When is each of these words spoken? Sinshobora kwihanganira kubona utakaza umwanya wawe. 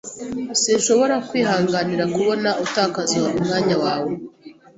Sinshobora 0.61 1.15
kwihanganira 1.27 2.03
kubona 2.15 2.49
utakaza 2.65 3.19
umwanya 3.39 3.75
wawe. 3.83 4.11